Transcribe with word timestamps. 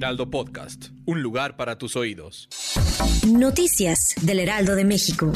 Heraldo 0.00 0.30
Podcast, 0.30 0.86
un 1.04 1.20
lugar 1.20 1.58
para 1.58 1.76
tus 1.76 1.94
oídos. 1.94 2.48
Noticias 3.28 4.14
del 4.22 4.38
Heraldo 4.38 4.74
de 4.74 4.86
México. 4.86 5.30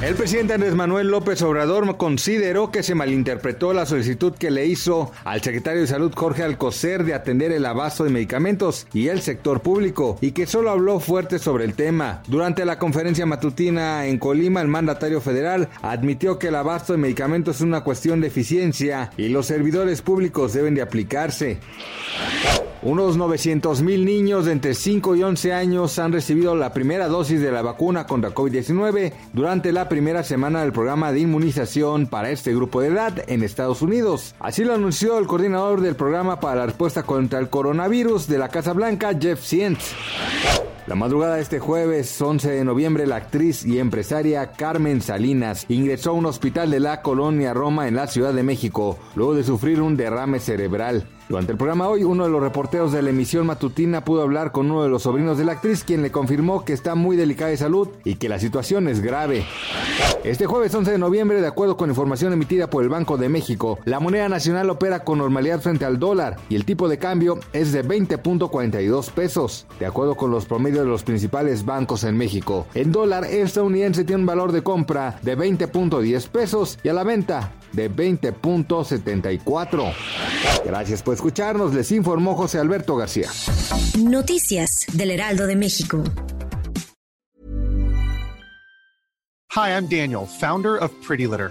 El 0.00 0.14
presidente 0.14 0.54
Andrés 0.54 0.76
Manuel 0.76 1.08
López 1.08 1.42
Obrador 1.42 1.96
consideró 1.96 2.70
que 2.70 2.84
se 2.84 2.94
malinterpretó 2.94 3.72
la 3.72 3.84
solicitud 3.84 4.32
que 4.32 4.52
le 4.52 4.66
hizo 4.66 5.10
al 5.24 5.42
secretario 5.42 5.80
de 5.80 5.88
Salud 5.88 6.12
Jorge 6.14 6.44
Alcocer 6.44 7.02
de 7.02 7.14
atender 7.14 7.50
el 7.50 7.66
abasto 7.66 8.04
de 8.04 8.10
medicamentos 8.10 8.86
y 8.92 9.08
el 9.08 9.20
sector 9.20 9.60
público 9.60 10.18
y 10.20 10.30
que 10.30 10.46
solo 10.46 10.70
habló 10.70 11.00
fuerte 11.00 11.40
sobre 11.40 11.64
el 11.64 11.74
tema. 11.74 12.22
Durante 12.28 12.64
la 12.64 12.78
conferencia 12.78 13.26
matutina 13.26 14.06
en 14.06 14.18
Colima, 14.18 14.60
el 14.60 14.68
mandatario 14.68 15.20
federal 15.20 15.68
admitió 15.82 16.38
que 16.38 16.48
el 16.48 16.54
abasto 16.54 16.92
de 16.92 17.00
medicamentos 17.00 17.56
es 17.56 17.62
una 17.62 17.82
cuestión 17.82 18.20
de 18.20 18.28
eficiencia 18.28 19.10
y 19.16 19.30
los 19.30 19.46
servidores 19.46 20.00
públicos 20.00 20.52
deben 20.52 20.76
de 20.76 20.82
aplicarse. 20.82 21.58
Unos 22.84 23.16
900 23.16 23.80
mil 23.82 24.04
niños 24.04 24.46
de 24.46 24.50
entre 24.50 24.74
5 24.74 25.14
y 25.14 25.22
11 25.22 25.52
años 25.52 26.00
han 26.00 26.12
recibido 26.12 26.56
la 26.56 26.72
primera 26.72 27.06
dosis 27.06 27.40
de 27.40 27.52
la 27.52 27.62
vacuna 27.62 28.08
contra 28.08 28.34
COVID-19 28.34 29.12
durante 29.32 29.70
la 29.70 29.88
primera 29.88 30.24
semana 30.24 30.62
del 30.62 30.72
programa 30.72 31.12
de 31.12 31.20
inmunización 31.20 32.08
para 32.08 32.30
este 32.30 32.52
grupo 32.52 32.80
de 32.80 32.88
edad 32.88 33.22
en 33.28 33.44
Estados 33.44 33.82
Unidos. 33.82 34.34
Así 34.40 34.64
lo 34.64 34.74
anunció 34.74 35.16
el 35.20 35.28
coordinador 35.28 35.80
del 35.80 35.94
programa 35.94 36.40
para 36.40 36.56
la 36.56 36.66
respuesta 36.66 37.04
contra 37.04 37.38
el 37.38 37.50
coronavirus 37.50 38.26
de 38.26 38.38
la 38.38 38.48
Casa 38.48 38.72
Blanca, 38.72 39.12
Jeff 39.16 39.40
Zients. 39.40 39.94
La 40.88 40.96
madrugada 40.96 41.36
de 41.36 41.42
este 41.42 41.60
jueves 41.60 42.20
11 42.20 42.50
de 42.50 42.64
noviembre, 42.64 43.06
la 43.06 43.14
actriz 43.14 43.64
y 43.64 43.78
empresaria 43.78 44.50
Carmen 44.50 45.00
Salinas 45.00 45.66
ingresó 45.68 46.10
a 46.10 46.14
un 46.14 46.26
hospital 46.26 46.72
de 46.72 46.80
la 46.80 47.02
colonia 47.02 47.54
Roma 47.54 47.86
en 47.86 47.94
la 47.94 48.08
Ciudad 48.08 48.34
de 48.34 48.42
México, 48.42 48.98
luego 49.14 49.36
de 49.36 49.44
sufrir 49.44 49.80
un 49.80 49.96
derrame 49.96 50.40
cerebral. 50.40 51.06
Durante 51.28 51.52
el 51.52 51.58
programa 51.58 51.88
hoy, 51.88 52.04
uno 52.04 52.24
de 52.24 52.30
los 52.30 52.42
reporteros 52.42 52.92
de 52.92 53.00
la 53.00 53.10
emisión 53.10 53.46
matutina 53.46 54.04
pudo 54.04 54.22
hablar 54.22 54.52
con 54.52 54.70
uno 54.70 54.82
de 54.82 54.88
los 54.88 55.04
sobrinos 55.04 55.38
de 55.38 55.44
la 55.44 55.52
actriz, 55.52 55.84
quien 55.84 56.02
le 56.02 56.10
confirmó 56.10 56.64
que 56.64 56.72
está 56.72 56.94
muy 56.94 57.16
delicada 57.16 57.50
de 57.50 57.56
salud 57.56 57.88
y 58.04 58.16
que 58.16 58.28
la 58.28 58.38
situación 58.38 58.88
es 58.88 59.00
grave. 59.00 59.46
Este 60.24 60.46
jueves 60.46 60.74
11 60.74 60.92
de 60.92 60.98
noviembre, 60.98 61.40
de 61.40 61.46
acuerdo 61.46 61.76
con 61.76 61.90
información 61.90 62.32
emitida 62.32 62.68
por 62.68 62.82
el 62.82 62.88
Banco 62.88 63.16
de 63.16 63.28
México, 63.28 63.78
la 63.84 64.00
moneda 64.00 64.28
nacional 64.28 64.68
opera 64.70 65.04
con 65.04 65.18
normalidad 65.18 65.60
frente 65.60 65.84
al 65.84 65.98
dólar 65.98 66.36
y 66.48 66.56
el 66.56 66.64
tipo 66.64 66.88
de 66.88 66.98
cambio 66.98 67.38
es 67.52 67.72
de 67.72 67.84
20.42 67.84 69.10
pesos, 69.10 69.66
de 69.78 69.86
acuerdo 69.86 70.16
con 70.16 70.30
los 70.30 70.44
promedios 70.44 70.84
de 70.84 70.90
los 70.90 71.02
principales 71.02 71.64
bancos 71.64 72.04
en 72.04 72.16
México. 72.16 72.66
El 72.74 72.92
dólar 72.92 73.24
estadounidense 73.24 74.04
tiene 74.04 74.20
un 74.20 74.26
valor 74.26 74.52
de 74.52 74.62
compra 74.62 75.18
de 75.22 75.36
20.10 75.36 76.28
pesos 76.28 76.78
y 76.82 76.88
a 76.88 76.92
la 76.92 77.04
venta 77.04 77.52
de 77.72 77.90
20.74. 77.90 79.92
Gracias 80.64 81.02
por 81.02 81.14
escucharnos, 81.14 81.74
les 81.74 81.90
informó 81.92 82.34
José 82.34 82.58
Alberto 82.58 82.96
García. 82.96 83.28
Noticias 83.98 84.86
del 84.92 85.10
Heraldo 85.10 85.46
de 85.46 85.56
México. 85.56 86.02
Hi, 89.54 89.68
I'm 89.68 89.86
Daniel, 89.86 90.26
founder 90.26 90.78
of 90.78 90.90
Pretty 91.06 91.26
Litter. 91.26 91.50